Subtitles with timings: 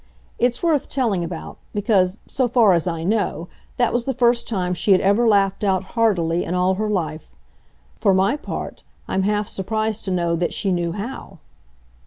[0.39, 4.73] It's worth telling about, because, so far as I know, that was the first time
[4.73, 7.35] she had ever laughed out heartily in all her life.
[7.99, 11.37] For my part, I'm half surprised to know that she knew how.